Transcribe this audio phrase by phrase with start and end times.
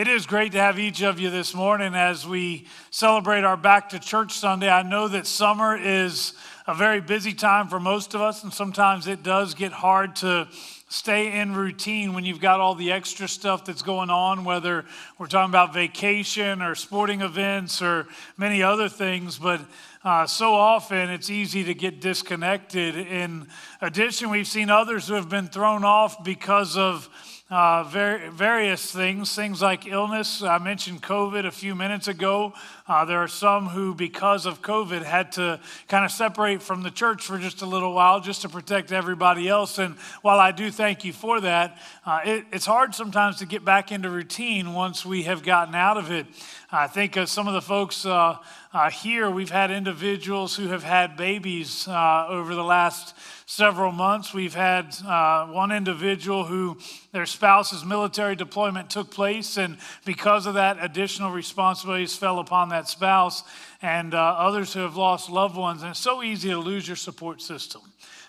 [0.00, 3.90] It is great to have each of you this morning as we celebrate our Back
[3.90, 4.70] to Church Sunday.
[4.70, 6.32] I know that summer is
[6.66, 10.48] a very busy time for most of us, and sometimes it does get hard to
[10.88, 14.86] stay in routine when you've got all the extra stuff that's going on, whether
[15.18, 18.06] we're talking about vacation or sporting events or
[18.38, 19.36] many other things.
[19.36, 19.60] But
[20.02, 22.96] uh, so often it's easy to get disconnected.
[22.96, 23.48] In
[23.82, 27.06] addition, we've seen others who have been thrown off because of
[27.50, 30.40] uh, various things, things like illness.
[30.40, 32.54] I mentioned COVID a few minutes ago.
[32.86, 35.58] Uh, there are some who, because of COVID, had to
[35.88, 39.48] kind of separate from the church for just a little while just to protect everybody
[39.48, 39.78] else.
[39.78, 43.64] And while I do thank you for that, uh, it, it's hard sometimes to get
[43.64, 46.26] back into routine once we have gotten out of it.
[46.72, 48.36] I think of some of the folks uh,
[48.72, 54.32] uh, here, we've had individuals who have had babies uh, over the last several months.
[54.32, 56.78] We've had uh, one individual who
[57.10, 62.86] their spouse's military deployment took place, and because of that, additional responsibilities fell upon that
[62.88, 63.42] spouse,
[63.82, 65.82] and uh, others who have lost loved ones.
[65.82, 67.82] And it's so easy to lose your support system.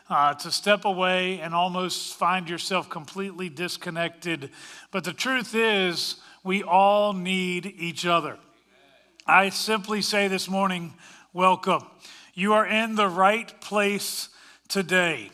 [0.09, 4.49] Uh, to step away and almost find yourself completely disconnected.
[4.91, 8.38] But the truth is, we all need each other.
[9.25, 10.94] I simply say this morning,
[11.34, 11.86] welcome.
[12.34, 14.30] You are in the right place
[14.67, 15.30] today.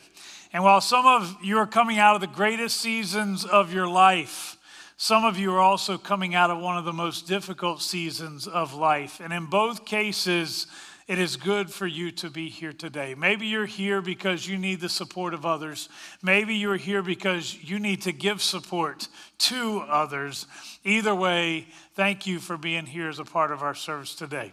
[0.52, 4.56] And while some of you are coming out of the greatest seasons of your life,
[4.96, 8.74] some of you are also coming out of one of the most difficult seasons of
[8.74, 9.20] life.
[9.20, 10.66] And in both cases,
[11.08, 13.14] it is good for you to be here today.
[13.14, 15.88] Maybe you're here because you need the support of others.
[16.22, 20.46] Maybe you're here because you need to give support to others.
[20.84, 24.52] Either way, thank you for being here as a part of our service today.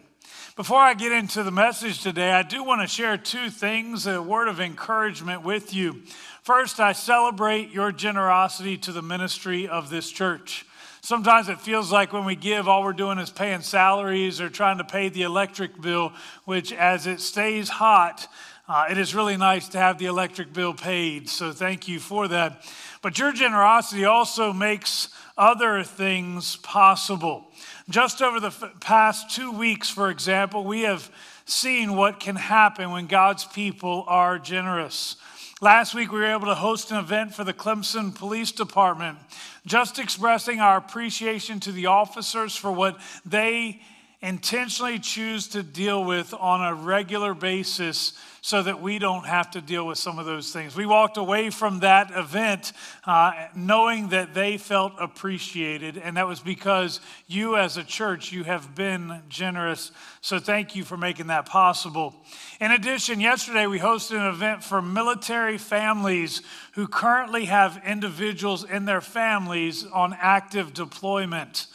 [0.56, 4.22] Before I get into the message today, I do want to share two things, a
[4.22, 6.02] word of encouragement with you.
[6.42, 10.64] First, I celebrate your generosity to the ministry of this church.
[11.06, 14.78] Sometimes it feels like when we give, all we're doing is paying salaries or trying
[14.78, 16.12] to pay the electric bill,
[16.46, 18.26] which as it stays hot,
[18.66, 21.28] uh, it is really nice to have the electric bill paid.
[21.28, 22.60] So thank you for that.
[23.02, 27.52] But your generosity also makes other things possible.
[27.88, 28.50] Just over the
[28.80, 31.08] past two weeks, for example, we have
[31.44, 35.14] seen what can happen when God's people are generous.
[35.62, 39.16] Last week, we were able to host an event for the Clemson Police Department,
[39.64, 43.80] just expressing our appreciation to the officers for what they
[44.22, 49.60] intentionally choose to deal with on a regular basis so that we don't have to
[49.60, 50.76] deal with some of those things.
[50.76, 52.72] We walked away from that event
[53.04, 58.44] uh, knowing that they felt appreciated, and that was because you, as a church, you
[58.44, 59.90] have been generous.
[60.20, 62.14] So thank you for making that possible.
[62.60, 66.40] In addition, yesterday we hosted an event for military families
[66.72, 71.66] who currently have individuals in their families on active deployment.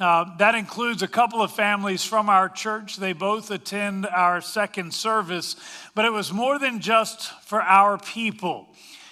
[0.00, 2.96] Uh, that includes a couple of families from our church.
[2.96, 5.56] They both attend our second service,
[5.94, 8.68] but it was more than just for our people.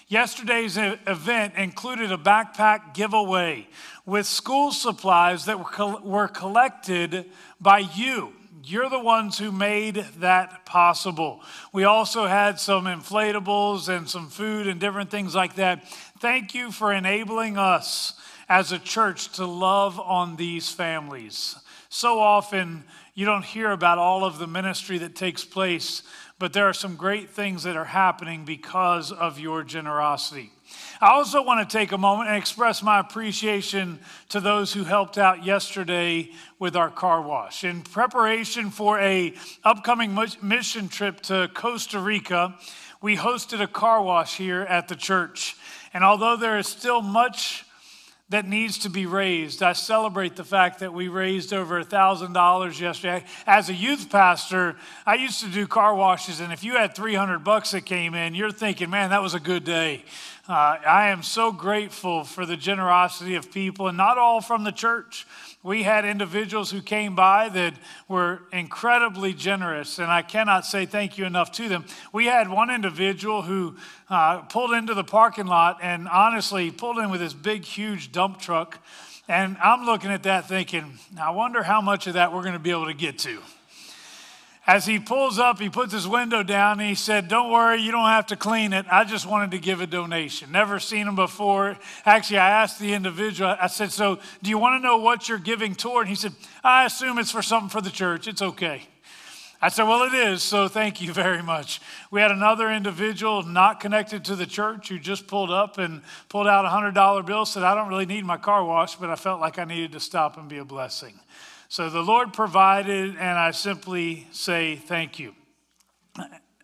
[0.06, 3.66] Yesterday's event included a backpack giveaway
[4.04, 7.26] with school supplies that were collected
[7.60, 8.32] by you.
[8.62, 11.41] You're the ones who made that possible.
[11.72, 15.88] We also had some inflatables and some food and different things like that.
[16.20, 18.14] Thank you for enabling us
[18.48, 21.56] as a church to love on these families.
[21.88, 22.84] So often
[23.14, 26.02] you don't hear about all of the ministry that takes place,
[26.38, 30.52] but there are some great things that are happening because of your generosity.
[31.00, 35.18] I also want to take a moment and express my appreciation to those who helped
[35.18, 37.64] out yesterday with our car wash.
[37.64, 42.58] In preparation for a upcoming mission trip to Costa Rica,
[43.00, 45.56] we hosted a car wash here at the church.
[45.92, 47.66] And although there is still much
[48.28, 49.62] that needs to be raised.
[49.62, 53.25] I celebrate the fact that we raised over $1,000 yesterday.
[53.47, 54.75] As a youth pastor,
[55.06, 58.34] I used to do car washes, and if you had 300 bucks that came in,
[58.34, 60.04] you're thinking, man, that was a good day.
[60.48, 64.70] Uh, I am so grateful for the generosity of people, and not all from the
[64.70, 65.26] church.
[65.65, 67.74] We had individuals who came by that
[68.06, 71.84] were incredibly generous, and I cannot say thank you enough to them.
[72.12, 73.74] We had one individual who
[74.09, 78.41] uh, pulled into the parking lot and honestly pulled in with this big, huge dump
[78.41, 78.78] truck.
[79.28, 82.59] And I'm looking at that thinking, I wonder how much of that we're going to
[82.59, 83.42] be able to get to.
[84.66, 87.92] As he pulls up, he puts his window down and he said, Don't worry, you
[87.92, 88.86] don't have to clean it.
[88.91, 90.51] I just wanted to give a donation.
[90.51, 91.77] Never seen him before.
[92.07, 95.39] Actually, I asked the individual, I said, So do you want to know what you're
[95.39, 96.09] giving toward?
[96.09, 96.33] he said,
[96.65, 98.27] I assume it's for something for the church.
[98.27, 98.89] It's okay.
[99.60, 101.80] I said, Well, it is, so thank you very much.
[102.10, 106.47] We had another individual not connected to the church who just pulled up and pulled
[106.47, 109.41] out a $100 bill, said, I don't really need my car washed, but I felt
[109.41, 111.18] like I needed to stop and be a blessing.
[111.68, 115.34] So the Lord provided, and I simply say thank you.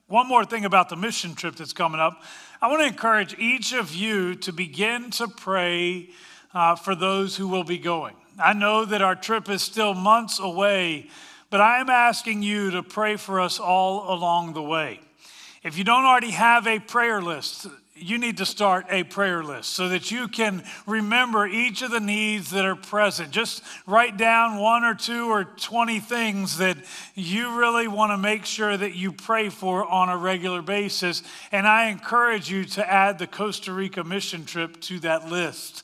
[0.07, 2.23] One more thing about the mission trip that's coming up.
[2.61, 6.11] I want to encourage each of you to begin to pray
[6.55, 8.15] uh, for those who will be going.
[8.39, 11.09] I know that our trip is still months away,
[11.53, 15.01] but I am asking you to pray for us all along the way.
[15.63, 19.73] If you don't already have a prayer list, you need to start a prayer list
[19.73, 23.33] so that you can remember each of the needs that are present.
[23.33, 26.79] Just write down one or two or 20 things that
[27.15, 31.23] you really want to make sure that you pray for on a regular basis.
[31.53, 35.83] And I encourage you to add the Costa Rica mission trip to that list.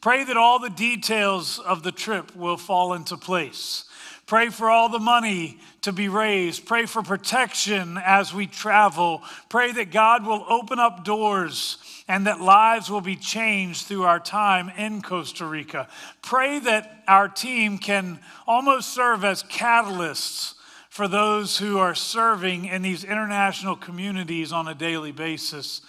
[0.00, 3.84] Pray that all the details of the trip will fall into place.
[4.26, 6.64] Pray for all the money to be raised.
[6.64, 9.22] Pray for protection as we travel.
[9.50, 11.76] Pray that God will open up doors
[12.08, 15.88] and that lives will be changed through our time in Costa Rica.
[16.22, 20.54] Pray that our team can almost serve as catalysts
[20.88, 25.82] for those who are serving in these international communities on a daily basis.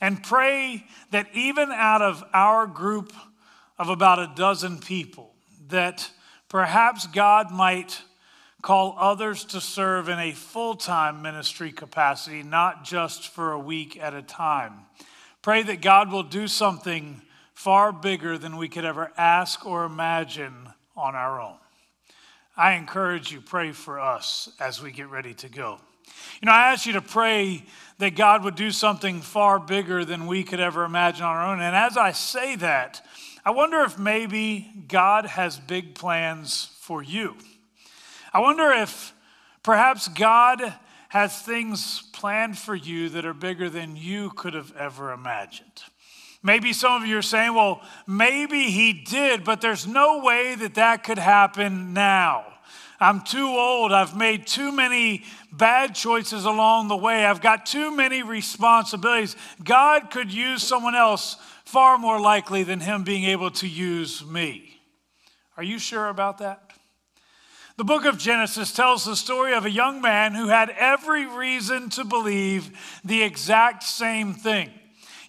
[0.00, 3.12] And pray that even out of our group
[3.78, 5.34] of about a dozen people,
[5.68, 6.10] that
[6.50, 8.02] Perhaps God might
[8.60, 13.96] call others to serve in a full time ministry capacity, not just for a week
[13.96, 14.72] at a time.
[15.42, 17.22] Pray that God will do something
[17.54, 21.56] far bigger than we could ever ask or imagine on our own.
[22.56, 25.78] I encourage you, pray for us as we get ready to go.
[26.42, 27.64] You know, I ask you to pray
[27.98, 31.60] that God would do something far bigger than we could ever imagine on our own.
[31.60, 33.06] And as I say that,
[33.44, 37.36] I wonder if maybe God has big plans for you.
[38.32, 39.14] I wonder if
[39.62, 40.74] perhaps God
[41.08, 45.82] has things planned for you that are bigger than you could have ever imagined.
[46.42, 50.74] Maybe some of you are saying, well, maybe he did, but there's no way that
[50.74, 52.46] that could happen now.
[53.00, 53.92] I'm too old.
[53.92, 57.24] I've made too many bad choices along the way.
[57.24, 59.36] I've got too many responsibilities.
[59.64, 61.36] God could use someone else
[61.70, 64.80] far more likely than him being able to use me.
[65.56, 66.72] Are you sure about that?
[67.76, 71.88] The book of Genesis tells the story of a young man who had every reason
[71.90, 74.70] to believe the exact same thing.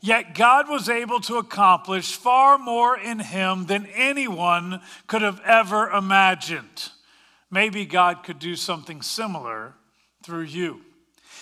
[0.01, 5.91] Yet God was able to accomplish far more in him than anyone could have ever
[5.91, 6.89] imagined.
[7.51, 9.75] Maybe God could do something similar
[10.23, 10.81] through you.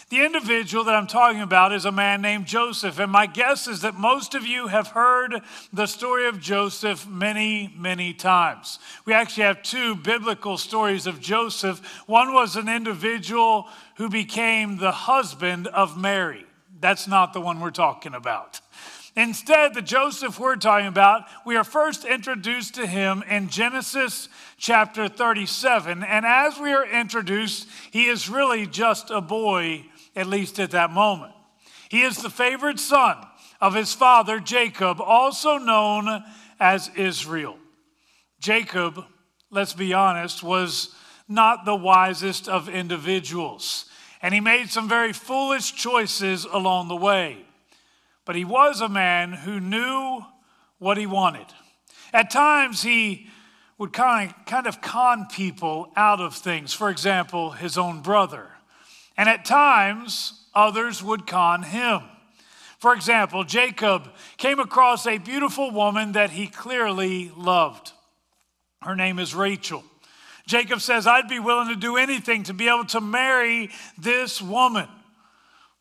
[0.09, 2.97] The individual that I'm talking about is a man named Joseph.
[2.97, 5.39] And my guess is that most of you have heard
[5.71, 8.79] the story of Joseph many, many times.
[9.05, 11.85] We actually have two biblical stories of Joseph.
[12.07, 13.67] One was an individual
[13.97, 16.43] who became the husband of Mary.
[16.81, 18.61] That's not the one we're talking about.
[19.15, 25.07] Instead, the Joseph we're talking about, we are first introduced to him in Genesis chapter
[25.07, 26.03] 37.
[26.03, 29.85] And as we are introduced, he is really just a boy
[30.19, 31.33] at least at that moment.
[31.89, 33.17] He is the favored son
[33.61, 36.23] of his father Jacob, also known
[36.59, 37.57] as Israel.
[38.39, 39.05] Jacob,
[39.49, 40.93] let's be honest, was
[41.29, 43.85] not the wisest of individuals,
[44.21, 47.37] and he made some very foolish choices along the way.
[48.25, 50.21] But he was a man who knew
[50.79, 51.47] what he wanted.
[52.13, 53.27] At times, he
[53.77, 56.73] would kind of, kind of con people out of things.
[56.73, 58.48] For example, his own brother.
[59.19, 62.03] And at times, others would con him.
[62.77, 67.91] For example, Jacob came across a beautiful woman that he clearly loved.
[68.81, 69.83] Her name is Rachel.
[70.47, 74.87] Jacob says, I'd be willing to do anything to be able to marry this woman.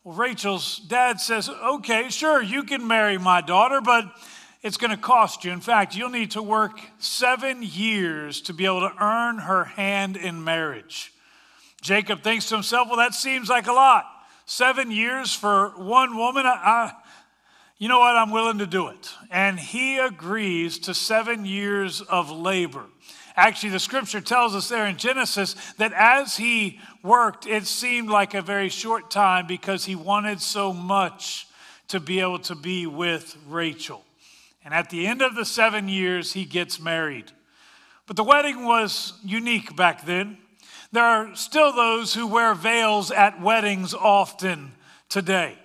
[0.03, 4.03] Well, Rachel's dad says, Okay, sure, you can marry my daughter, but
[4.63, 5.53] it's going to cost you.
[5.53, 10.17] In fact, you'll need to work seven years to be able to earn her hand
[10.17, 11.13] in marriage.
[11.81, 14.05] Jacob thinks to himself, well, that seems like a lot.
[14.45, 16.91] Seven years for one woman, I, I,
[17.77, 19.09] you know what, I'm willing to do it.
[19.31, 22.85] And he agrees to seven years of labor.
[23.35, 28.33] Actually, the scripture tells us there in Genesis that as he worked, it seemed like
[28.33, 31.47] a very short time because he wanted so much
[31.87, 34.03] to be able to be with Rachel.
[34.65, 37.31] And at the end of the seven years, he gets married.
[38.07, 40.37] But the wedding was unique back then.
[40.91, 44.71] There are still those who wear veils at weddings often
[45.07, 45.57] today.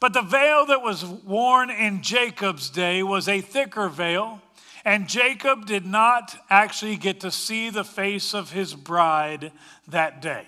[0.00, 4.40] But the veil that was worn in Jacob's day was a thicker veil,
[4.82, 9.52] and Jacob did not actually get to see the face of his bride
[9.88, 10.46] that day.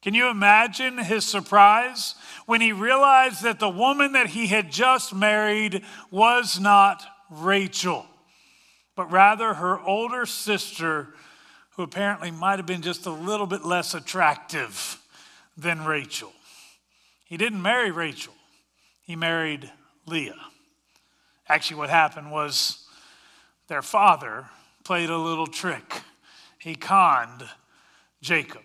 [0.00, 2.14] Can you imagine his surprise
[2.46, 8.06] when he realized that the woman that he had just married was not Rachel,
[8.96, 11.14] but rather her older sister,
[11.70, 15.00] who apparently might have been just a little bit less attractive
[15.56, 16.32] than Rachel?
[17.24, 18.34] He didn't marry Rachel,
[19.02, 19.70] he married
[20.06, 20.34] Leah.
[21.48, 22.86] Actually, what happened was
[23.68, 24.46] their father
[24.84, 26.02] played a little trick.
[26.58, 27.48] He conned
[28.20, 28.62] Jacob.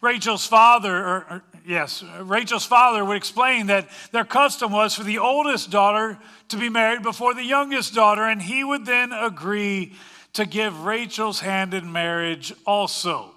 [0.00, 5.18] Rachel's father, or, or, yes, Rachel's father would explain that their custom was for the
[5.18, 9.92] oldest daughter to be married before the youngest daughter, and he would then agree
[10.34, 13.30] to give Rachel's hand in marriage also.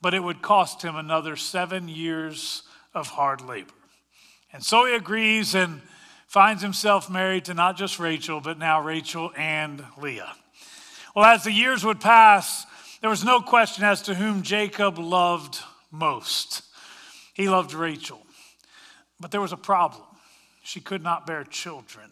[0.00, 2.62] But it would cost him another seven years
[2.94, 3.72] of hard labor.
[4.52, 5.80] And so he agrees and
[6.26, 10.32] finds himself married to not just Rachel, but now Rachel and Leah.
[11.14, 12.66] Well, as the years would pass,
[13.00, 15.58] there was no question as to whom Jacob loved
[15.90, 16.62] most.
[17.34, 18.20] He loved Rachel.
[19.20, 20.04] But there was a problem.
[20.62, 22.08] She could not bear children,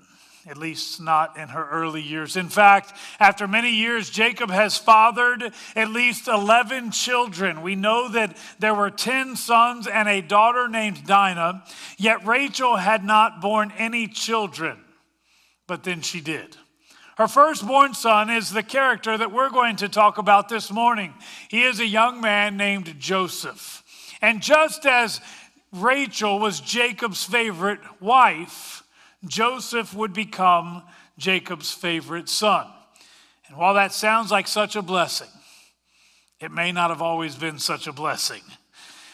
[0.50, 2.36] at least not in her early years.
[2.36, 7.62] In fact, after many years, Jacob has fathered at least 11 children.
[7.62, 11.62] We know that there were 10 sons and a daughter named Dinah,
[11.98, 14.78] yet Rachel had not borne any children.
[15.68, 16.56] But then she did.
[17.16, 21.14] Her firstborn son is the character that we're going to talk about this morning.
[21.48, 23.84] He is a young man named Joseph.
[24.20, 25.20] And just as
[25.70, 28.79] Rachel was Jacob's favorite wife,
[29.26, 30.82] Joseph would become
[31.18, 32.66] Jacob's favorite son.
[33.48, 35.28] And while that sounds like such a blessing,
[36.40, 38.42] it may not have always been such a blessing.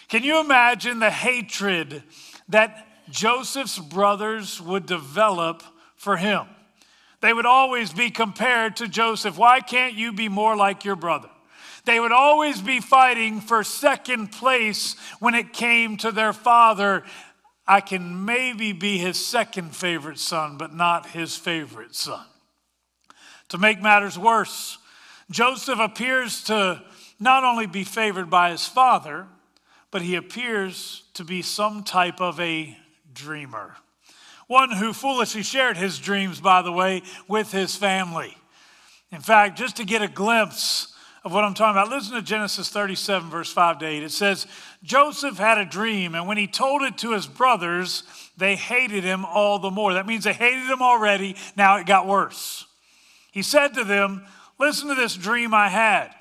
[0.08, 2.02] Can you imagine the hatred
[2.48, 5.62] that Joseph's brothers would develop
[5.96, 6.46] for him?
[7.20, 9.36] They would always be compared to Joseph.
[9.36, 11.30] Why can't you be more like your brother?
[11.84, 17.04] They would always be fighting for second place when it came to their father.
[17.68, 22.24] I can maybe be his second favorite son, but not his favorite son.
[23.48, 24.78] To make matters worse,
[25.30, 26.82] Joseph appears to
[27.18, 29.26] not only be favored by his father,
[29.90, 32.76] but he appears to be some type of a
[33.12, 33.76] dreamer
[34.46, 38.36] one who foolishly shared his dreams, by the way, with his family.
[39.10, 40.94] In fact, just to get a glimpse
[41.26, 44.04] of what I'm talking about, listen to Genesis 37, verse 5 to 8.
[44.04, 44.46] It says,
[44.84, 48.04] Joseph had a dream, and when he told it to his brothers,
[48.36, 49.94] they hated him all the more.
[49.94, 51.34] That means they hated him already.
[51.56, 52.66] Now it got worse.
[53.32, 54.24] He said to them,
[54.60, 56.14] Listen to this dream I had.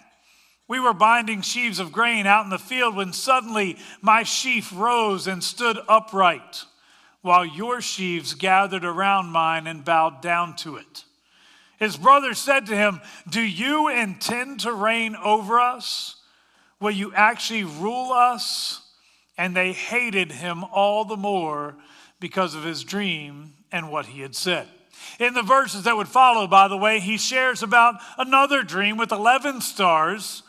[0.68, 5.28] We were binding sheaves of grain out in the field when suddenly my sheaf rose
[5.28, 6.64] and stood upright
[7.22, 11.06] while your sheaves gathered around mine and bowed down to it.
[11.79, 16.15] His brother said to him, Do you intend to reign over us?
[16.79, 18.82] Will you actually rule us?
[19.38, 21.75] And they hated him all the more
[22.20, 24.67] because of his dream and what he had said.
[25.20, 29.12] In the verses that would follow, by the way, he shares about another dream with
[29.12, 30.44] 11 stars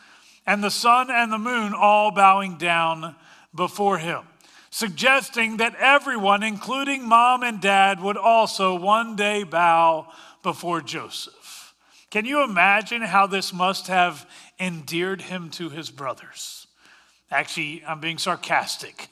[0.45, 3.15] and the sun and the moon all bowing down
[3.53, 4.23] before him
[4.69, 10.07] suggesting that everyone, including mom and dad, would also one day bow
[10.47, 11.73] before Joseph.
[12.09, 14.25] Can you imagine how this must have
[14.57, 16.67] endeared him to his brothers?
[17.29, 19.09] Actually, I'm being sarcastic.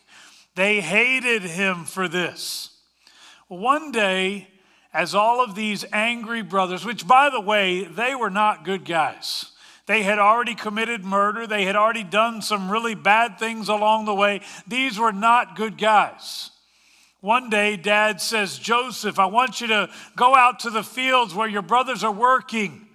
[0.55, 2.69] They hated him for this.
[3.49, 4.47] One day,
[4.93, 9.51] as all of these angry brothers, which by the way, they were not good guys.
[9.87, 11.45] They had already committed murder.
[11.45, 14.39] They had already done some really bad things along the way.
[14.65, 16.51] These were not good guys.
[17.25, 21.47] One day, dad says, Joseph, I want you to go out to the fields where
[21.47, 22.85] your brothers are working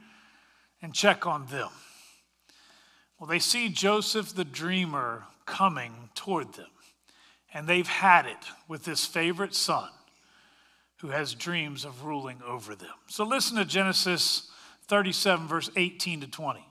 [0.81, 1.71] and check on them.
[3.19, 6.71] Well, they see Joseph the dreamer coming toward them,
[7.53, 8.37] and they've had it
[8.69, 9.89] with this favorite son
[10.99, 12.95] who has dreams of ruling over them.
[13.09, 14.49] So listen to Genesis
[14.87, 16.65] 37, verse 18 to 20.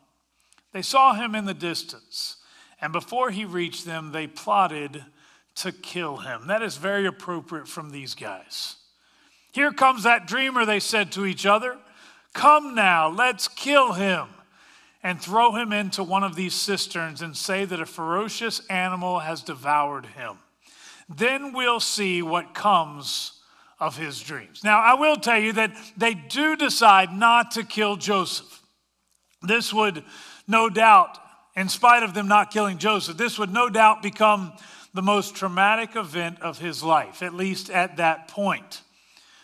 [0.72, 2.38] They saw him in the distance,
[2.80, 5.04] and before he reached them, they plotted
[5.60, 6.48] to kill him.
[6.48, 8.76] That is very appropriate from these guys.
[9.52, 11.78] Here comes that dreamer, they said to each other.
[12.34, 14.28] Come now, let's kill him
[15.02, 19.42] and throw him into one of these cisterns and say that a ferocious animal has
[19.42, 20.38] devoured him.
[21.08, 23.42] Then we'll see what comes
[23.80, 24.64] of his dreams.
[24.64, 28.62] Now, I will tell you that they do decide not to kill Joseph.
[29.42, 30.04] This would
[30.48, 31.18] no doubt,
[31.56, 34.54] in spite of them not killing Joseph, this would no doubt become
[34.94, 38.82] the most traumatic event of his life, at least at that point.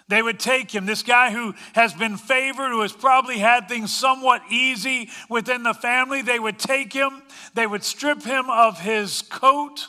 [0.08, 3.92] They would take him, this guy who has been favored, who has probably had things
[3.92, 7.24] somewhat easy within the family, they would take him,
[7.56, 9.88] they would strip him of his coat,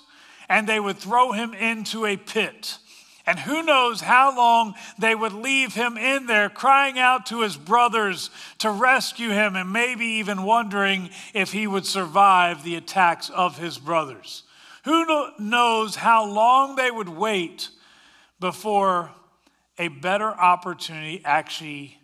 [0.48, 2.78] and they would throw him into a pit.
[3.26, 7.56] And who knows how long they would leave him in there crying out to his
[7.56, 13.58] brothers to rescue him and maybe even wondering if he would survive the attacks of
[13.58, 14.44] his brothers.
[14.86, 17.70] Who knows how long they would wait
[18.38, 19.10] before
[19.78, 21.98] a better opportunity actually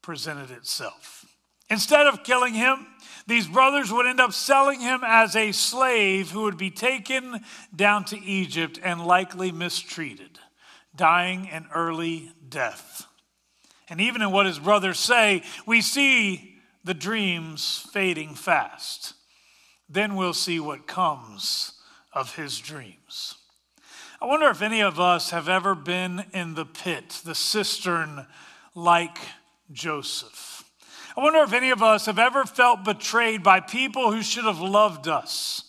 [0.00, 1.26] presented itself.
[1.68, 2.86] Instead of killing him,
[3.26, 7.44] these brothers would end up selling him as a slave who would be taken
[7.74, 10.38] down to Egypt and likely mistreated
[10.94, 13.06] dying an early death.
[13.90, 19.12] And even in what his brothers say, we see the dreams fading fast.
[19.86, 21.75] Then we'll see what comes
[22.16, 23.36] of his dreams.
[24.20, 28.26] I wonder if any of us have ever been in the pit, the cistern,
[28.74, 29.18] like
[29.70, 30.64] Joseph.
[31.16, 34.60] I wonder if any of us have ever felt betrayed by people who should have
[34.60, 35.66] loved us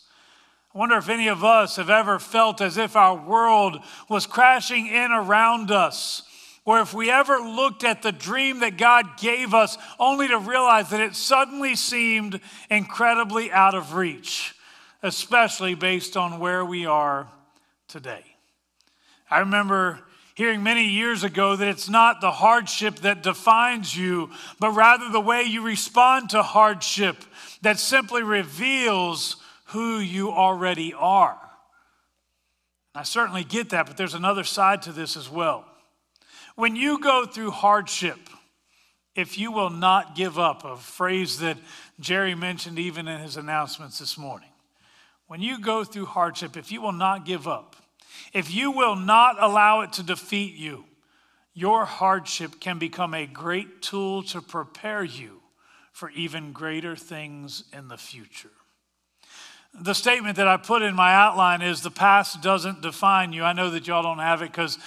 [0.78, 4.86] I wonder if any of us have ever felt as if our world was crashing
[4.86, 6.22] in around us,
[6.66, 10.92] or if we ever looked at the dream that God gave us only to realize
[10.92, 12.40] that it suddenly seemed
[12.70, 14.54] incredibly out of reach,
[15.04, 17.28] especially based on where we are
[17.88, 18.24] today.
[19.30, 20.00] I remember
[20.36, 25.20] hearing many years ago that it's not the hardship that defines you, but rather the
[25.20, 27.18] way you respond to hardship
[27.62, 31.40] that simply reveals who you already are.
[32.94, 35.66] I certainly get that, but there's another side to this as well.
[36.56, 38.18] When you go through hardship,
[39.16, 41.58] if you will not give up, a phrase that
[42.00, 44.50] Jerry mentioned even in his announcements this morning.
[45.28, 47.76] When you go through hardship, if you will not give up,
[48.34, 50.86] if you will not allow it to defeat you,
[51.54, 55.42] your hardship can become a great tool to prepare you
[55.92, 58.52] for even greater things in the future.
[59.74, 63.44] The statement that I put in my outline is the past doesn't define you.
[63.44, 64.78] I know that y'all don't have it because,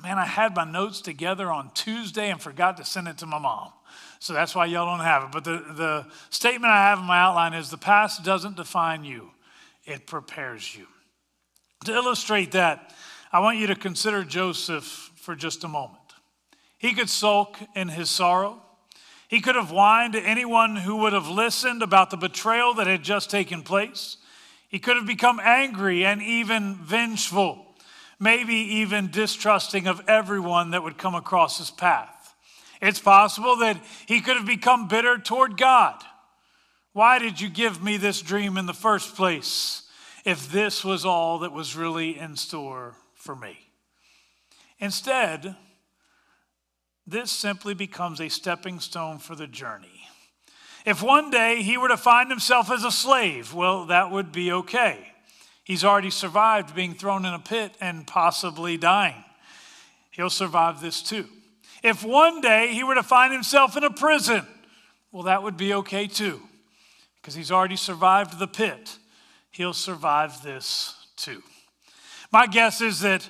[0.00, 3.38] man, I had my notes together on Tuesday and forgot to send it to my
[3.38, 3.72] mom.
[4.18, 5.32] So that's why y'all don't have it.
[5.32, 9.30] But the, the statement I have in my outline is the past doesn't define you,
[9.86, 10.86] it prepares you.
[11.84, 12.92] To illustrate that,
[13.32, 16.00] I want you to consider Joseph for just a moment.
[16.78, 18.62] He could sulk in his sorrow.
[19.28, 23.02] He could have whined to anyone who would have listened about the betrayal that had
[23.02, 24.18] just taken place.
[24.68, 27.66] He could have become angry and even vengeful,
[28.18, 32.34] maybe even distrusting of everyone that would come across his path.
[32.80, 36.02] It's possible that he could have become bitter toward God.
[36.96, 39.82] Why did you give me this dream in the first place
[40.24, 43.58] if this was all that was really in store for me?
[44.78, 45.56] Instead,
[47.06, 50.08] this simply becomes a stepping stone for the journey.
[50.86, 54.50] If one day he were to find himself as a slave, well, that would be
[54.50, 55.08] okay.
[55.64, 59.22] He's already survived being thrown in a pit and possibly dying.
[60.12, 61.26] He'll survive this too.
[61.82, 64.46] If one day he were to find himself in a prison,
[65.12, 66.40] well, that would be okay too,
[67.26, 68.98] because he's already survived the pit.
[69.50, 71.42] He'll survive this too.
[72.30, 73.28] My guess is that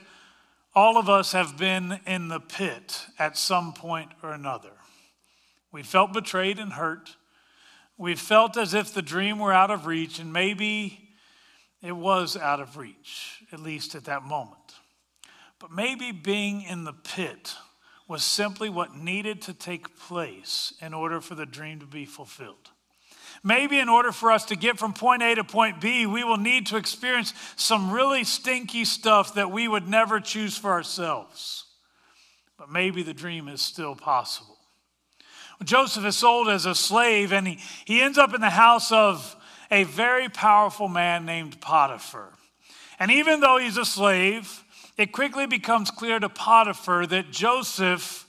[0.74, 4.74] all of us have been in the pit at some point or another.
[5.72, 7.16] We felt betrayed and hurt.
[7.96, 11.08] We felt as if the dream were out of reach, and maybe
[11.80, 14.74] it was out of reach, at least at that moment.
[15.58, 17.54] But maybe being in the pit
[18.06, 22.72] was simply what needed to take place in order for the dream to be fulfilled.
[23.46, 26.36] Maybe in order for us to get from point A to point B, we will
[26.36, 31.64] need to experience some really stinky stuff that we would never choose for ourselves.
[32.58, 34.58] But maybe the dream is still possible.
[35.62, 39.36] Joseph is sold as a slave, and he, he ends up in the house of
[39.70, 42.32] a very powerful man named Potiphar.
[42.98, 44.64] And even though he's a slave,
[44.98, 48.26] it quickly becomes clear to Potiphar that Joseph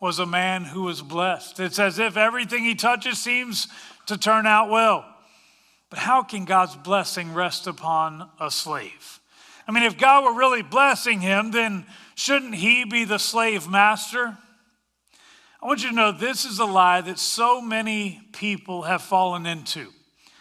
[0.00, 1.60] was a man who was blessed.
[1.60, 3.68] It's as if everything he touches seems
[4.10, 5.04] to turn out well.
[5.88, 9.20] But how can God's blessing rest upon a slave?
[9.66, 14.36] I mean, if God were really blessing him, then shouldn't he be the slave master?
[15.62, 19.46] I want you to know this is a lie that so many people have fallen
[19.46, 19.88] into.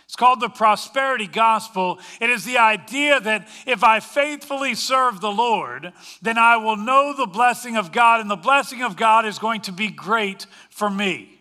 [0.05, 1.99] It's called the prosperity gospel.
[2.19, 7.13] It is the idea that if I faithfully serve the Lord, then I will know
[7.15, 10.89] the blessing of God, and the blessing of God is going to be great for
[10.89, 11.38] me.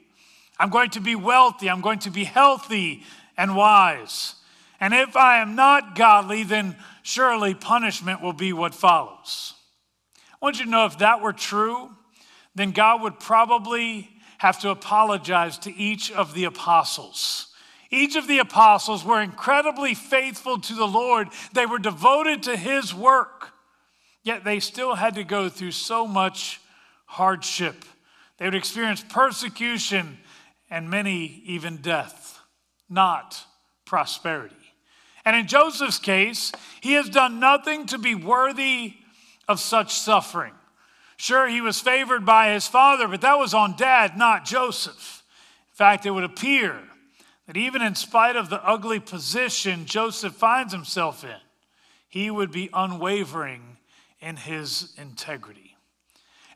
[0.59, 1.71] I'm going to be wealthy.
[1.71, 3.05] I'm going to be healthy
[3.37, 4.35] and wise.
[4.81, 9.55] And if I am not godly, then surely punishment will be what follows.
[10.33, 11.91] I want you to know if that were true,
[12.55, 17.47] then God would probably have to apologize to each of the apostles,
[17.91, 21.29] Each of the apostles were incredibly faithful to the Lord.
[21.55, 23.53] They were devoted to his work.
[24.23, 26.61] Yet they still had to go through so much
[27.07, 27.87] hardship.
[28.37, 30.19] They would experience persecution
[30.71, 32.41] and many even death,
[32.89, 33.45] not
[33.85, 34.55] prosperity.
[35.25, 38.95] And in Joseph's case, he has done nothing to be worthy
[39.47, 40.55] of such suffering.
[41.17, 45.25] Sure, he was favored by his father, but that was on dad, not Joseph.
[45.71, 46.81] In fact, it would appear
[47.47, 51.41] that even in spite of the ugly position Joseph finds himself in,
[52.09, 53.79] he would be unwavering
[54.21, 55.77] in his integrity.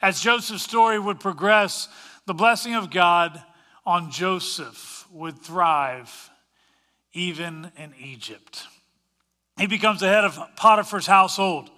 [0.00, 1.88] As Joseph's story would progress,
[2.26, 3.42] the blessing of God
[3.84, 6.30] on Joseph would thrive
[7.12, 8.64] even in Egypt.
[9.58, 11.70] He becomes the head of Potiphar's household.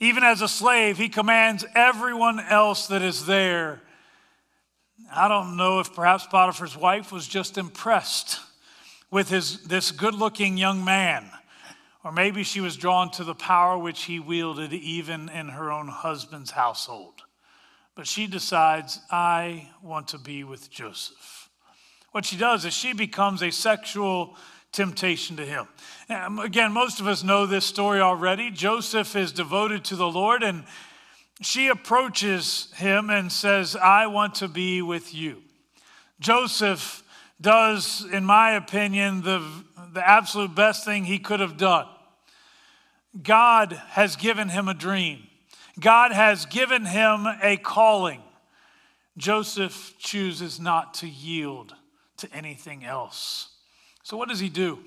[0.00, 3.80] Even as a slave, he commands everyone else that is there.
[5.12, 8.40] I don't know if perhaps Potiphar's wife was just impressed
[9.10, 11.30] with his, this good looking young man,
[12.04, 15.88] or maybe she was drawn to the power which he wielded even in her own
[15.88, 17.22] husband's household.
[17.98, 21.50] But she decides, I want to be with Joseph.
[22.12, 24.36] What she does is she becomes a sexual
[24.70, 25.66] temptation to him.
[26.08, 28.52] Again, most of us know this story already.
[28.52, 30.62] Joseph is devoted to the Lord, and
[31.40, 35.42] she approaches him and says, I want to be with you.
[36.20, 37.02] Joseph
[37.40, 39.44] does, in my opinion, the,
[39.92, 41.88] the absolute best thing he could have done.
[43.20, 45.27] God has given him a dream.
[45.80, 48.22] God has given him a calling.
[49.16, 51.74] Joseph chooses not to yield
[52.18, 53.48] to anything else.
[54.02, 54.78] So, what does he do?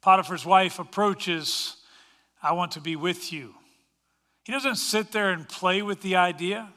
[0.00, 1.76] Potiphar's wife approaches,
[2.42, 3.54] I want to be with you.
[4.44, 6.72] He doesn't sit there and play with the idea.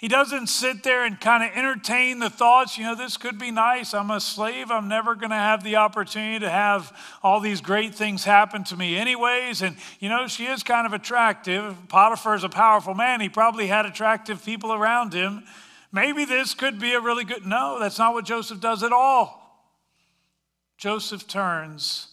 [0.00, 3.50] He doesn't sit there and kind of entertain the thoughts, you know, this could be
[3.50, 3.92] nice.
[3.92, 4.70] I'm a slave.
[4.70, 8.78] I'm never going to have the opportunity to have all these great things happen to
[8.78, 9.60] me, anyways.
[9.60, 11.76] And, you know, she is kind of attractive.
[11.88, 13.20] Potiphar is a powerful man.
[13.20, 15.44] He probably had attractive people around him.
[15.92, 17.44] Maybe this could be a really good.
[17.44, 19.68] No, that's not what Joseph does at all.
[20.78, 22.06] Joseph turns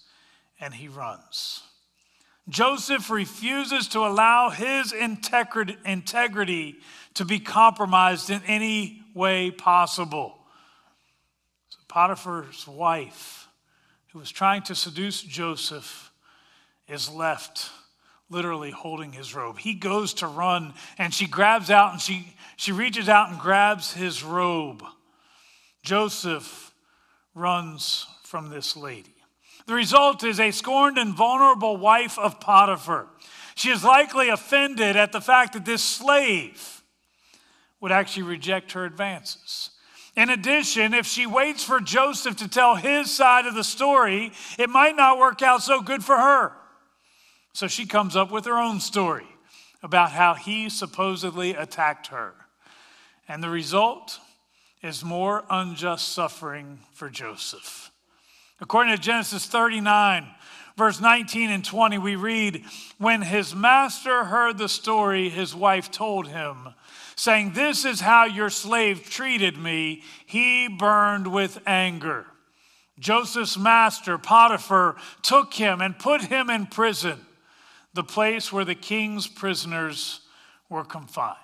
[0.60, 1.64] and he runs.
[2.50, 6.76] Joseph refuses to allow his integrity
[7.18, 10.38] to be compromised in any way possible.
[11.70, 13.48] So Potiphar's wife,
[14.12, 16.12] who was trying to seduce Joseph,
[16.88, 17.72] is left
[18.30, 19.58] literally holding his robe.
[19.58, 23.94] He goes to run and she grabs out and she, she reaches out and grabs
[23.94, 24.84] his robe.
[25.82, 26.72] Joseph
[27.34, 29.16] runs from this lady.
[29.66, 33.08] The result is a scorned and vulnerable wife of Potiphar.
[33.56, 36.77] She is likely offended at the fact that this slave
[37.80, 39.72] would actually reject her advances.
[40.16, 44.70] In addition, if she waits for Joseph to tell his side of the story, it
[44.70, 46.54] might not work out so good for her.
[47.54, 49.28] So she comes up with her own story
[49.84, 52.34] about how he supposedly attacked her.
[53.28, 54.20] And the result
[54.82, 57.92] is more unjust suffering for Joseph.
[58.60, 60.28] According to Genesis 39,
[60.78, 62.64] verse 19 and 20, we read
[62.98, 66.70] When his master heard the story his wife told him,
[67.18, 72.26] saying, This is how your slave treated me, he burned with anger.
[73.00, 77.20] Joseph's master, Potiphar, took him and put him in prison,
[77.94, 80.22] the place where the king's prisoners
[80.70, 81.36] were confined.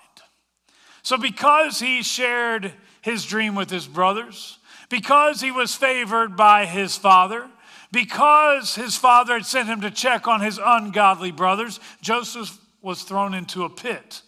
[1.02, 4.58] So, because he shared his dream with his brothers,
[4.88, 7.48] because he was favored by his father,
[7.92, 13.34] because his father had sent him to check on his ungodly brothers, Joseph was thrown
[13.34, 14.22] into a pit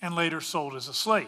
[0.00, 1.26] and later sold as a slave.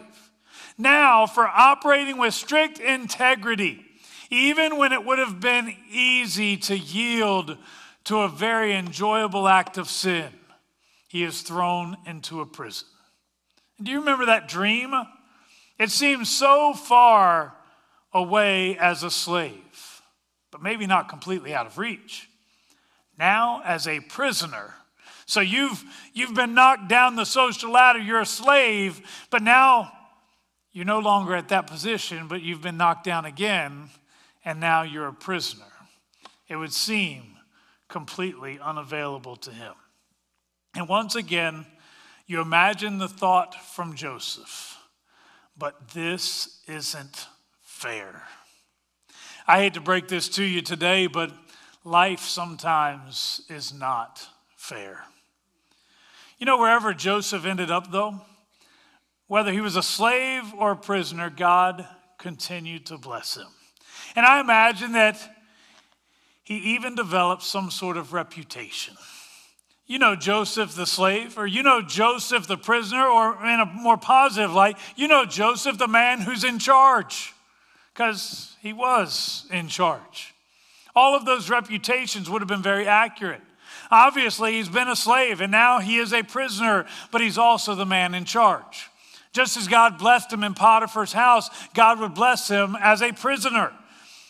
[0.77, 3.85] Now, for operating with strict integrity,
[4.29, 7.57] even when it would have been easy to yield
[8.05, 10.29] to a very enjoyable act of sin,
[11.07, 12.87] he is thrown into a prison.
[13.81, 14.93] Do you remember that dream?
[15.77, 17.55] It seems so far
[18.13, 20.01] away as a slave,
[20.51, 22.29] but maybe not completely out of reach.
[23.17, 24.75] Now, as a prisoner,
[25.31, 25.81] so you've,
[26.13, 29.89] you've been knocked down the social ladder, you're a slave, but now
[30.73, 33.87] you're no longer at that position, but you've been knocked down again,
[34.43, 35.71] and now you're a prisoner.
[36.49, 37.37] It would seem
[37.87, 39.71] completely unavailable to him.
[40.75, 41.65] And once again,
[42.27, 44.77] you imagine the thought from Joseph,
[45.57, 47.27] but this isn't
[47.61, 48.23] fair.
[49.47, 51.31] I hate to break this to you today, but
[51.85, 55.05] life sometimes is not fair.
[56.41, 58.19] You know, wherever Joseph ended up, though,
[59.27, 63.45] whether he was a slave or a prisoner, God continued to bless him.
[64.15, 65.19] And I imagine that
[66.43, 68.95] he even developed some sort of reputation.
[69.85, 73.97] You know Joseph the slave, or you know Joseph the prisoner, or in a more
[73.97, 77.35] positive light, you know Joseph the man who's in charge,
[77.93, 80.33] because he was in charge.
[80.95, 83.41] All of those reputations would have been very accurate.
[83.91, 87.85] Obviously, he's been a slave and now he is a prisoner, but he's also the
[87.85, 88.89] man in charge.
[89.33, 93.71] Just as God blessed him in Potiphar's house, God would bless him as a prisoner.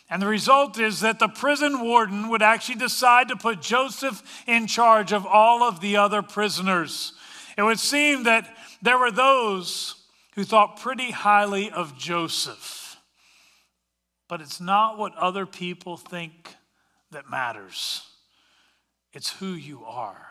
[0.10, 4.68] And the result is that the prison warden would actually decide to put Joseph in
[4.68, 7.14] charge of all of the other prisoners.
[7.58, 9.96] It would seem that there were those
[10.36, 12.98] who thought pretty highly of Joseph.
[14.28, 16.56] But it's not what other people think
[17.12, 18.04] that matters,
[19.14, 20.28] it's who you are.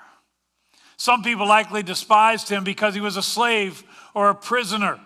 [0.96, 3.82] Some people likely despised him because he was a slave
[4.14, 5.00] or a prisoner.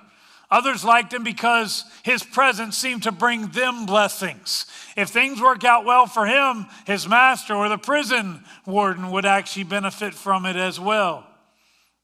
[0.50, 4.66] Others liked him because his presence seemed to bring them blessings.
[4.96, 9.64] If things work out well for him, his master or the prison warden would actually
[9.64, 11.26] benefit from it as well.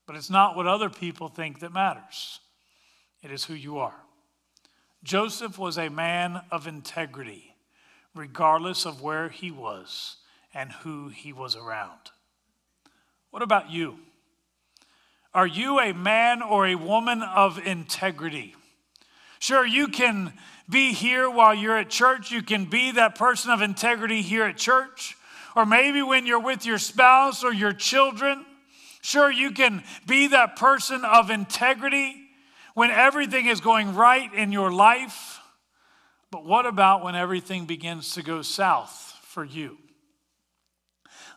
[0.06, 2.40] But it's not what other people think that matters,
[3.22, 3.94] it is who you are.
[5.02, 7.54] Joseph was a man of integrity,
[8.14, 10.16] regardless of where he was
[10.54, 12.10] and who he was around.
[13.30, 13.98] What about you?
[15.32, 18.54] Are you a man or a woman of integrity?
[19.38, 20.32] Sure, you can
[20.68, 22.30] be here while you're at church.
[22.30, 25.16] You can be that person of integrity here at church.
[25.54, 28.44] Or maybe when you're with your spouse or your children.
[29.02, 32.14] Sure, you can be that person of integrity
[32.74, 35.40] when everything is going right in your life.
[36.30, 39.78] But what about when everything begins to go south for you?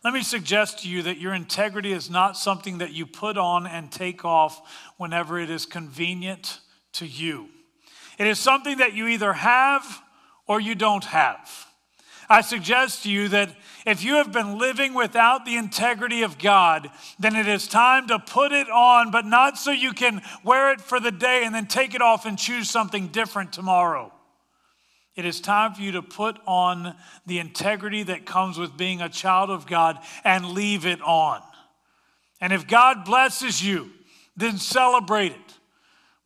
[0.04, 3.66] Let me suggest to you that your integrity is not something that you put on
[3.66, 4.60] and take off
[4.98, 6.60] whenever it is convenient
[6.92, 7.48] to you.
[8.18, 10.02] It is something that you either have
[10.46, 11.50] or you don't have.
[12.28, 13.48] I suggest to you that
[13.86, 18.18] if you have been living without the integrity of God, then it is time to
[18.18, 21.66] put it on, but not so you can wear it for the day and then
[21.66, 24.13] take it off and choose something different tomorrow.
[25.16, 29.08] It is time for you to put on the integrity that comes with being a
[29.08, 31.40] child of God and leave it on.
[32.40, 33.90] And if God blesses you,
[34.36, 35.58] then celebrate it.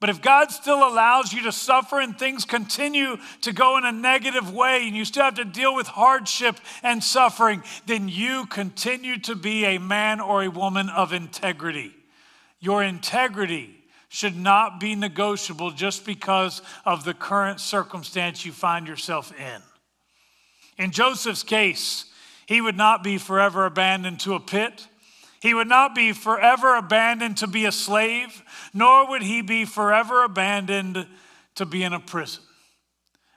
[0.00, 3.90] But if God still allows you to suffer and things continue to go in a
[3.90, 9.18] negative way and you still have to deal with hardship and suffering, then you continue
[9.20, 11.92] to be a man or a woman of integrity.
[12.60, 13.77] Your integrity
[14.08, 19.62] should not be negotiable just because of the current circumstance you find yourself in.
[20.78, 22.06] In Joseph's case,
[22.46, 24.86] he would not be forever abandoned to a pit.
[25.40, 28.42] He would not be forever abandoned to be a slave,
[28.72, 31.06] nor would he be forever abandoned
[31.56, 32.42] to be in a prison.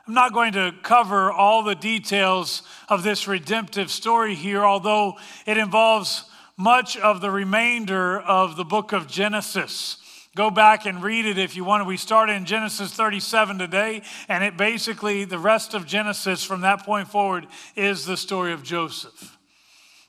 [0.08, 5.58] I'm not going to cover all the details of this redemptive story here, although it
[5.58, 6.26] involves
[6.58, 9.98] much of the remainder of the book of Genesis.
[10.34, 11.86] Go back and read it if you want.
[11.86, 16.86] We started in Genesis 37 today, and it basically, the rest of Genesis from that
[16.86, 19.38] point forward is the story of Joseph.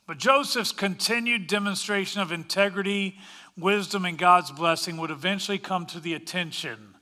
[0.07, 3.19] But Joseph's continued demonstration of integrity,
[3.59, 6.95] wisdom, and God's blessing would eventually come to the attention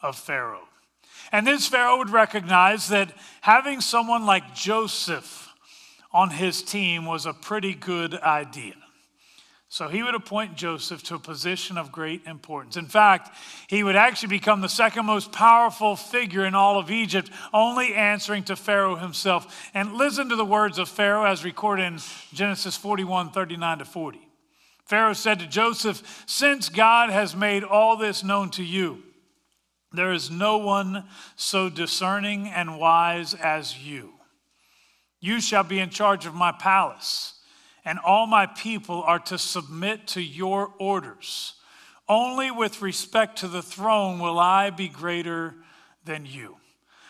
[0.00, 0.68] of Pharaoh.
[1.32, 5.52] And this Pharaoh would recognize that having someone like Joseph
[6.12, 8.74] on his team was a pretty good idea.
[9.70, 12.78] So he would appoint Joseph to a position of great importance.
[12.78, 13.36] In fact,
[13.68, 18.44] he would actually become the second most powerful figure in all of Egypt, only answering
[18.44, 19.70] to Pharaoh himself.
[19.74, 21.98] And listen to the words of Pharaoh as recorded in
[22.32, 24.28] Genesis 41 39 to 40.
[24.86, 29.02] Pharaoh said to Joseph, Since God has made all this known to you,
[29.92, 31.04] there is no one
[31.36, 34.14] so discerning and wise as you.
[35.20, 37.37] You shall be in charge of my palace
[37.88, 41.54] and all my people are to submit to your orders.
[42.06, 45.54] Only with respect to the throne will I be greater
[46.04, 46.56] than you.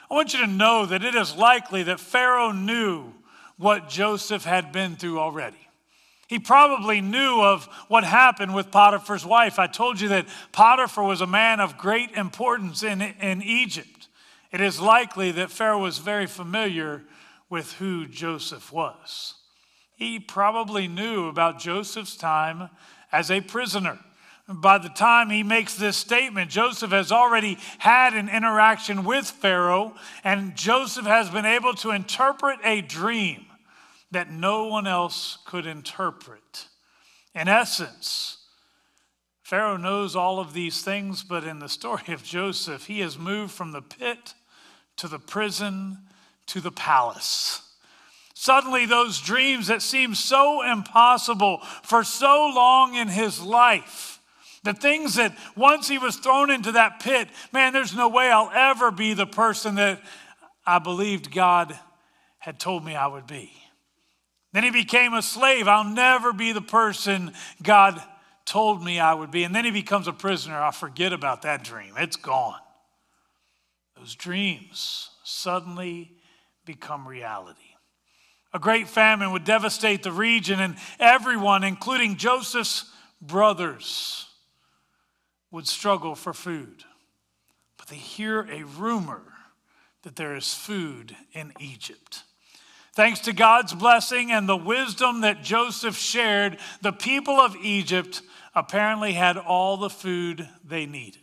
[0.08, 3.12] I want you to know that it is likely that Pharaoh knew
[3.56, 5.68] what Joseph had been through already.
[6.28, 9.58] He probably knew of what happened with Potiphar's wife.
[9.58, 14.06] I told you that Potiphar was a man of great importance in, in Egypt.
[14.52, 17.02] It is likely that Pharaoh was very familiar
[17.50, 19.34] with who Joseph was
[19.98, 22.70] he probably knew about Joseph's time
[23.10, 23.98] as a prisoner.
[24.48, 29.96] By the time he makes this statement, Joseph has already had an interaction with Pharaoh,
[30.22, 33.46] and Joseph has been able to interpret a dream
[34.12, 36.68] that no one else could interpret.
[37.34, 38.46] In essence,
[39.42, 43.52] Pharaoh knows all of these things, but in the story of Joseph, he has moved
[43.52, 44.34] from the pit
[44.96, 45.98] to the prison
[46.46, 47.67] to the palace.
[48.40, 54.20] Suddenly, those dreams that seemed so impossible for so long in his life,
[54.62, 58.52] the things that once he was thrown into that pit, man, there's no way I'll
[58.54, 60.00] ever be the person that
[60.64, 61.76] I believed God
[62.38, 63.50] had told me I would be.
[64.52, 65.66] Then he became a slave.
[65.66, 68.00] I'll never be the person God
[68.44, 69.42] told me I would be.
[69.42, 70.54] And then he becomes a prisoner.
[70.54, 71.94] I'll forget about that dream.
[71.98, 72.60] It's gone.
[73.96, 76.12] Those dreams suddenly
[76.64, 77.67] become reality.
[78.52, 84.26] A great famine would devastate the region, and everyone, including Joseph's brothers,
[85.50, 86.84] would struggle for food.
[87.76, 89.22] But they hear a rumor
[90.02, 92.22] that there is food in Egypt.
[92.94, 98.22] Thanks to God's blessing and the wisdom that Joseph shared, the people of Egypt
[98.54, 101.22] apparently had all the food they needed.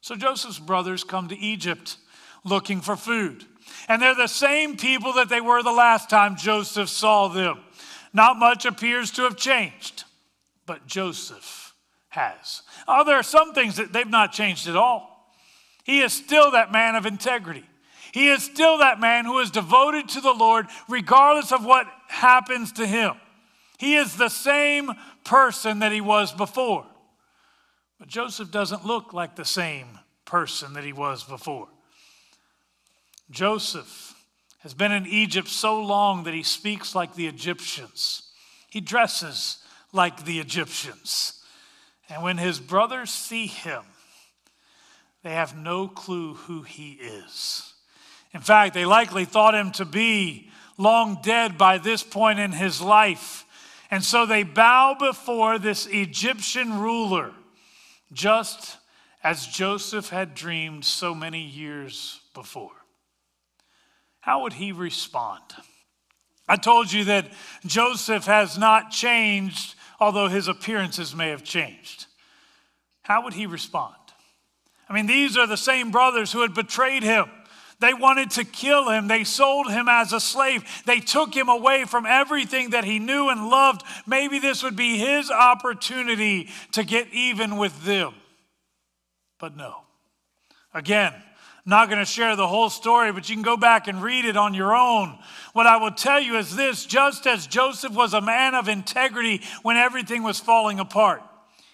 [0.00, 1.96] So Joseph's brothers come to Egypt
[2.44, 3.46] looking for food.
[3.88, 7.60] And they're the same people that they were the last time Joseph saw them.
[8.12, 10.04] Not much appears to have changed,
[10.66, 11.74] but Joseph
[12.10, 12.62] has.
[12.86, 15.32] Oh, there are some things that they've not changed at all.
[15.84, 17.64] He is still that man of integrity.
[18.12, 22.72] He is still that man who is devoted to the Lord regardless of what happens
[22.72, 23.14] to him.
[23.78, 24.92] He is the same
[25.24, 26.86] person that he was before.
[27.98, 31.68] But Joseph doesn't look like the same person that he was before.
[33.32, 34.14] Joseph
[34.60, 38.30] has been in Egypt so long that he speaks like the Egyptians.
[38.70, 39.58] He dresses
[39.92, 41.42] like the Egyptians.
[42.08, 43.82] And when his brothers see him,
[45.24, 47.72] they have no clue who he is.
[48.34, 52.80] In fact, they likely thought him to be long dead by this point in his
[52.80, 53.44] life.
[53.90, 57.32] And so they bow before this Egyptian ruler,
[58.12, 58.78] just
[59.24, 62.81] as Joseph had dreamed so many years before
[64.22, 65.42] how would he respond?
[66.48, 67.32] I told you that
[67.66, 72.06] Joseph has not changed, although his appearances may have changed.
[73.02, 73.96] How would he respond?
[74.88, 77.26] I mean, these are the same brothers who had betrayed him.
[77.80, 79.08] They wanted to kill him.
[79.08, 80.64] They sold him as a slave.
[80.86, 83.82] They took him away from everything that he knew and loved.
[84.06, 88.14] Maybe this would be his opportunity to get even with them.
[89.40, 89.78] But no.
[90.72, 91.12] Again,
[91.64, 94.36] not going to share the whole story, but you can go back and read it
[94.36, 95.16] on your own.
[95.52, 99.42] What I will tell you is this just as Joseph was a man of integrity
[99.62, 101.22] when everything was falling apart,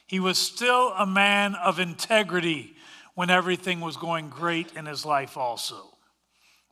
[0.07, 2.74] he was still a man of integrity
[3.14, 5.94] when everything was going great in his life, also.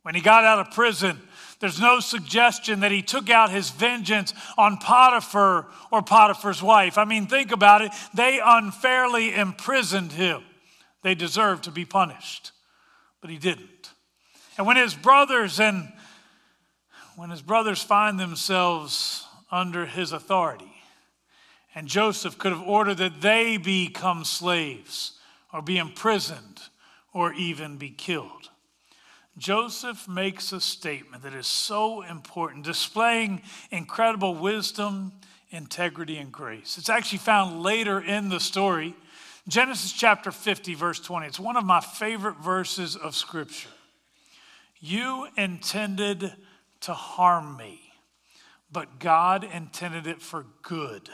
[0.03, 1.19] When he got out of prison,
[1.59, 6.97] there's no suggestion that he took out his vengeance on Potiphar or Potiphar's wife.
[6.97, 7.91] I mean, think about it.
[8.13, 10.43] They unfairly imprisoned him,
[11.01, 12.51] they deserved to be punished
[13.21, 13.91] but he didn't.
[14.57, 15.91] And when his brothers and
[17.15, 20.71] when his brothers find themselves under his authority,
[21.73, 25.13] and Joseph could have ordered that they become slaves
[25.53, 26.59] or be imprisoned
[27.13, 28.49] or even be killed.
[29.37, 35.11] Joseph makes a statement that is so important, displaying incredible wisdom,
[35.51, 36.77] integrity, and grace.
[36.77, 38.95] It's actually found later in the story
[39.47, 41.25] Genesis chapter 50, verse 20.
[41.25, 43.69] It's one of my favorite verses of Scripture.
[44.81, 46.33] You intended
[46.81, 47.79] to harm me,
[48.69, 51.09] but God intended it for good,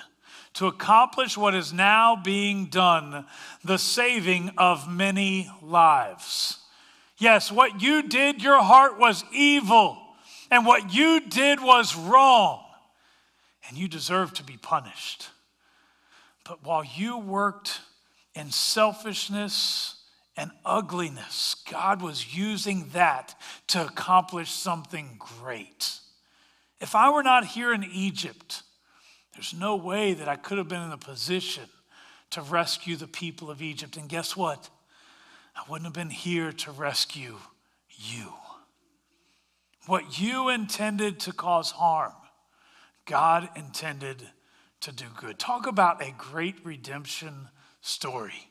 [0.56, 3.28] to accomplish what is now being done,
[3.64, 6.58] the saving of many lives.
[7.20, 9.96] Yes, what you did, your heart was evil,
[10.50, 12.64] and what you did was wrong,
[13.70, 15.30] and you deserve to be punished.
[16.44, 17.80] But while you worked
[18.36, 19.96] and selfishness
[20.36, 21.56] and ugliness.
[21.70, 23.36] God was using that
[23.68, 26.00] to accomplish something great.
[26.80, 28.64] If I were not here in Egypt,
[29.34, 31.64] there's no way that I could have been in a position
[32.32, 33.96] to rescue the people of Egypt.
[33.96, 34.70] And guess what?
[35.56, 37.38] I wouldn't have been here to rescue
[37.90, 38.34] you.
[39.86, 42.14] What you intended to cause harm,
[43.06, 44.24] God intended
[44.82, 45.38] to do good.
[45.38, 47.50] Talk about a great redemption
[47.84, 48.50] story.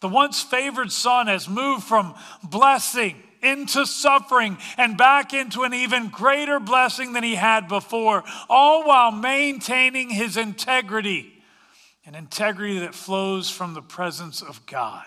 [0.00, 6.08] The once favored son has moved from blessing into suffering and back into an even
[6.08, 11.32] greater blessing than he had before, all while maintaining his integrity,
[12.06, 15.06] an integrity that flows from the presence of God.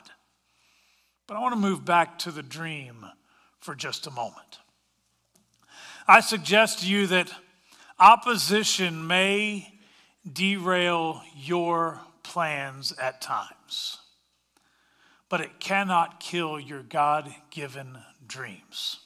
[1.27, 3.05] But I want to move back to the dream
[3.59, 4.59] for just a moment.
[6.07, 7.31] I suggest to you that
[7.99, 9.73] opposition may
[10.31, 13.99] derail your plans at times,
[15.29, 17.97] but it cannot kill your God given
[18.27, 18.99] dreams.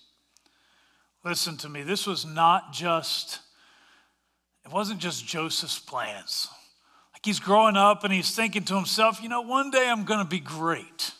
[1.23, 1.83] Listen to me.
[1.83, 3.39] This was not just,
[4.65, 6.47] it wasn't just Joseph's plans.
[7.13, 10.23] Like he's growing up and he's thinking to himself, you know, one day I'm going
[10.23, 11.11] to be great.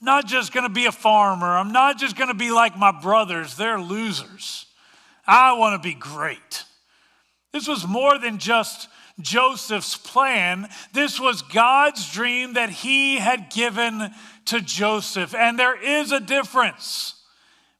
[0.00, 1.56] I'm not just going to be a farmer.
[1.56, 3.56] I'm not just going to be like my brothers.
[3.56, 4.66] They're losers.
[5.24, 6.64] I want to be great.
[7.52, 8.88] This was more than just
[9.20, 10.68] Joseph's plan.
[10.92, 14.10] This was God's dream that he had given
[14.46, 15.34] to Joseph.
[15.34, 17.14] And there is a difference.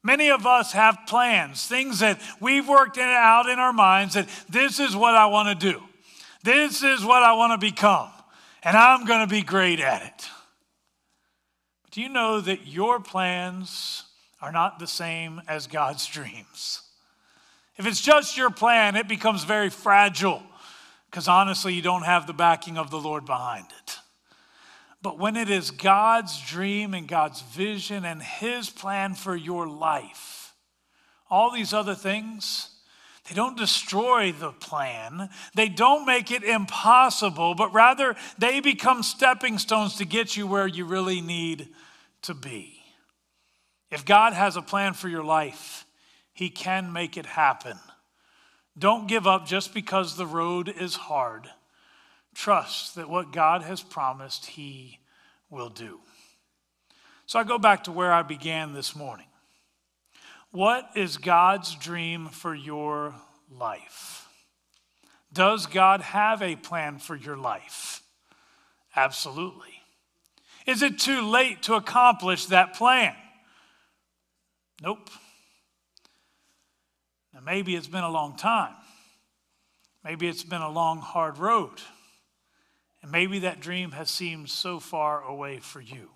[0.03, 4.80] Many of us have plans, things that we've worked out in our minds that this
[4.80, 5.82] is what I want to do.
[6.43, 8.11] This is what I want to become.
[8.62, 10.28] And I'm going to be great at it.
[11.82, 14.05] But do you know that your plans
[14.41, 16.82] are not the same as God's dreams?
[17.76, 20.43] If it's just your plan, it becomes very fragile
[21.11, 23.99] because honestly, you don't have the backing of the Lord behind it.
[25.01, 30.55] But when it is God's dream and God's vision and His plan for your life,
[31.31, 32.71] all these other things,
[33.29, 35.29] they don't destroy the plan.
[35.55, 40.67] They don't make it impossible, but rather they become stepping stones to get you where
[40.67, 41.69] you really need
[42.23, 42.83] to be.
[43.91, 45.87] If God has a plan for your life,
[46.33, 47.79] He can make it happen.
[48.79, 51.49] Don't give up just because the road is hard.
[52.35, 55.01] Trust that what God has promised, He
[55.51, 56.01] will do.
[57.26, 59.26] So I go back to where I began this morning.
[60.51, 63.14] What is God's dream for your
[63.51, 64.26] life?
[65.33, 68.03] Does God have a plan for your life?
[68.97, 69.83] Absolutely.
[70.66, 73.14] Is it too late to accomplish that plan?
[74.83, 75.11] Nope.
[77.39, 78.74] Now, maybe it's been a long time.
[80.03, 81.80] Maybe it's been a long, hard road.
[83.01, 86.09] And maybe that dream has seemed so far away for you.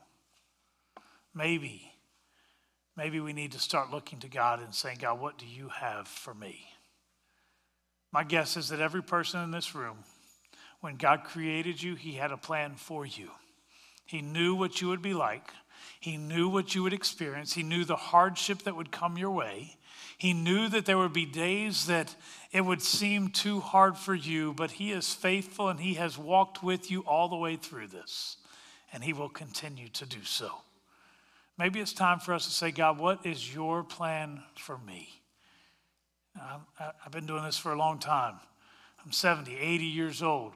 [1.33, 1.93] Maybe,
[2.97, 6.09] maybe we need to start looking to God and saying, God, what do you have
[6.09, 6.67] for me?
[8.11, 9.99] My guess is that every person in this room,
[10.81, 13.31] when God created you, He had a plan for you.
[14.05, 15.53] He knew what you would be like,
[16.01, 19.77] He knew what you would experience, He knew the hardship that would come your way.
[20.23, 22.15] He knew that there would be days that
[22.53, 26.63] it would seem too hard for you, but He is faithful and He has walked
[26.63, 28.37] with you all the way through this,
[28.93, 30.53] and He will continue to do so.
[31.59, 35.09] Maybe it's time for us to say, God, what is your plan for me?
[36.39, 38.37] I've been doing this for a long time.
[39.05, 40.53] I'm 70, 80 years old.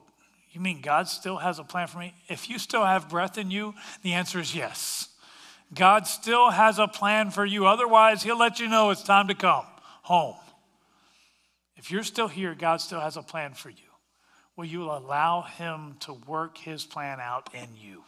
[0.52, 2.14] You mean God still has a plan for me?
[2.28, 5.08] If you still have breath in you, the answer is yes.
[5.74, 7.66] God still has a plan for you.
[7.66, 9.66] Otherwise, He'll let you know it's time to come
[10.02, 10.36] home.
[11.76, 13.76] If you're still here, God still has a plan for you.
[14.56, 18.04] Will you allow Him to work His plan out in you?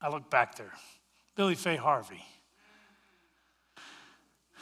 [0.00, 0.72] I look back there.
[1.36, 2.22] Billy Faye Harvey.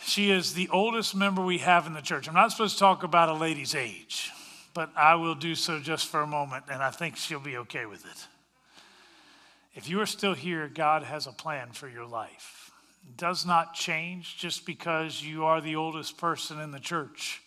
[0.03, 2.29] She is the oldest member we have in the church.
[2.29, 4.31] I'm not supposed to talk about a lady's age,
[4.75, 7.87] but I will do so just for a moment, and I think she'll be okay
[7.87, 8.27] with it.
[9.75, 12.71] If you are still here, God has a plan for your life.
[13.09, 17.43] It does not change just because you are the oldest person in the church.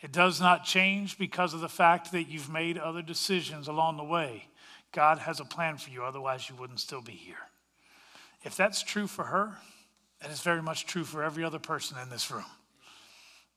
[0.00, 4.04] It does not change because of the fact that you've made other decisions along the
[4.04, 4.48] way.
[4.92, 7.36] God has a plan for you, otherwise, you wouldn't still be here.
[8.42, 9.58] If that's true for her,
[10.20, 12.44] that is very much true for every other person in this room.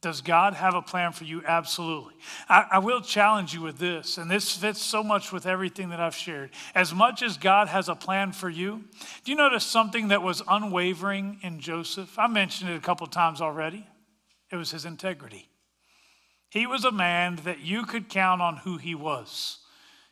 [0.04, 1.42] Does God have a plan for you?
[1.48, 2.14] Absolutely.
[2.50, 6.02] I, I, will challenge you with this, and this fits so much with everything that
[6.02, 6.50] I've shared.
[6.76, 8.84] As much as God has a plan for you,
[9.24, 12.20] do you notice something that was unwavering in Joseph?
[12.20, 13.88] I mentioned it a couple times already.
[14.52, 15.48] It was his integrity.
[16.50, 19.60] He was a man that you could count on who he was.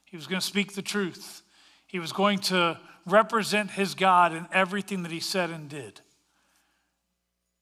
[0.06, 1.42] He was going to speak the truth,
[1.86, 6.00] he was going to represent his God in everything that he said and did.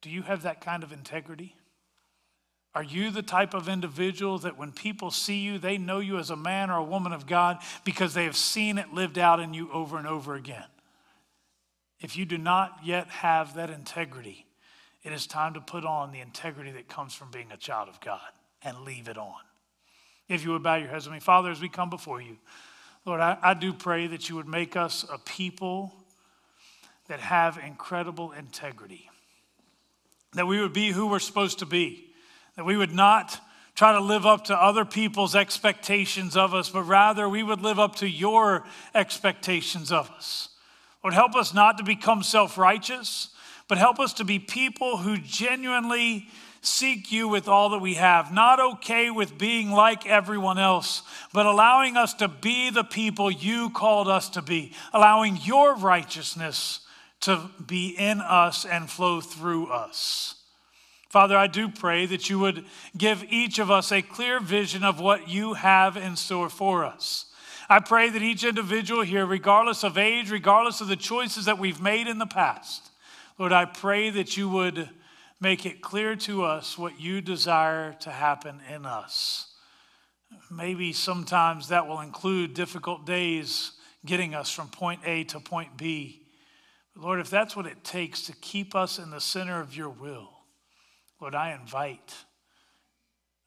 [0.03, 1.55] Do you have that kind of integrity?
[2.75, 6.29] Are you the type of individual that when people see you, they know you as
[6.29, 9.53] a man or a woman of God because they have seen it lived out in
[9.53, 10.65] you over and over again?
[11.99, 14.45] If you do not yet have that integrity,
[15.03, 17.99] it is time to put on the integrity that comes from being a child of
[18.01, 18.19] God
[18.61, 19.33] and leave it on.
[20.27, 22.37] If you would bow your heads with me, Father, as we come before you,
[23.03, 25.91] Lord, I, I do pray that you would make us a people
[27.07, 29.09] that have incredible integrity,
[30.33, 32.08] that we would be who we're supposed to be
[32.59, 33.39] that we would not
[33.73, 37.79] try to live up to other people's expectations of us, but rather we would live
[37.79, 40.49] up to your expectations of us.
[41.01, 43.29] Lord, help us not to become self righteous,
[43.69, 46.27] but help us to be people who genuinely
[46.59, 51.01] seek you with all that we have, not okay with being like everyone else,
[51.31, 56.81] but allowing us to be the people you called us to be, allowing your righteousness
[57.21, 60.35] to be in us and flow through us.
[61.09, 64.99] Father, I do pray that you would give each of us a clear vision of
[64.99, 67.25] what you have in store for us.
[67.67, 71.81] I pray that each individual here, regardless of age, regardless of the choices that we've
[71.81, 72.91] made in the past,
[73.39, 74.89] Lord, I pray that you would
[75.41, 79.47] make it clear to us what you desire to happen in us.
[80.51, 83.71] Maybe sometimes that will include difficult days
[84.05, 86.21] getting us from point A to point B.
[86.93, 89.89] But Lord, if that's what it takes to keep us in the center of your
[89.89, 90.38] will,
[91.19, 92.15] Lord, I invite,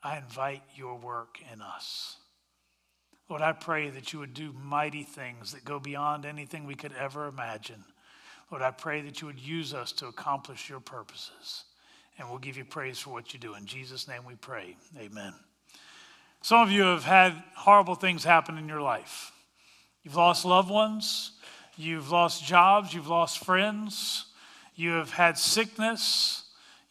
[0.03, 2.17] I invite your work in us.
[3.29, 6.93] Lord, I pray that you would do mighty things that go beyond anything we could
[6.99, 7.85] ever imagine.
[8.51, 11.65] Lord, I pray that you would use us to accomplish your purposes.
[12.19, 13.55] And we'll give you praise for what you do.
[13.55, 14.77] In Jesus' name we pray.
[14.99, 15.33] Amen.
[16.43, 19.33] Some of you have had horrible things happen in your life.
[20.03, 21.33] You've lost loved ones,
[21.77, 24.27] you've lost jobs, you've lost friends,
[24.75, 26.42] you have had sickness,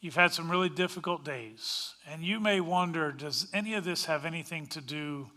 [0.02, 1.94] you've had some really difficult days.
[2.10, 5.30] And you may wonder does any of this have anything to do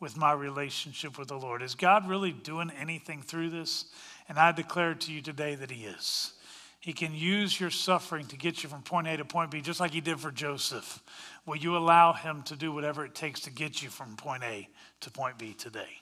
[0.00, 1.62] with my relationship with the Lord?
[1.62, 3.86] Is God really doing anything through this?
[4.28, 6.32] And I declare to you today that He is.
[6.80, 9.78] He can use your suffering to get you from point A to point B, just
[9.78, 11.00] like He did for Joseph.
[11.46, 14.68] Will you allow Him to do whatever it takes to get you from point A
[15.00, 16.01] to point B today?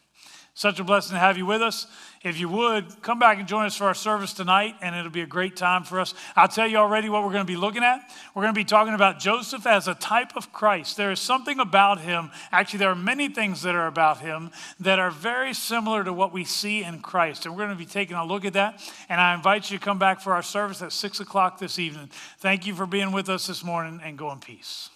[0.55, 1.86] Such a blessing to have you with us.
[2.22, 5.22] If you would, come back and join us for our service tonight, and it'll be
[5.22, 6.12] a great time for us.
[6.36, 8.01] I'll tell you already what we're going to be looking at.
[8.34, 10.98] We're going to be talking about Joseph as a type of Christ.
[10.98, 14.98] There is something about him, actually, there are many things that are about him that
[14.98, 17.46] are very similar to what we see in Christ.
[17.46, 18.82] And we're going to be taking a look at that.
[19.09, 22.11] And I invite you to come back for our service at 6 o'clock this evening.
[22.38, 24.89] Thank you for being with us this morning, and go in peace.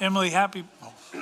[0.00, 0.64] Emily, happy.
[0.82, 0.92] Oh.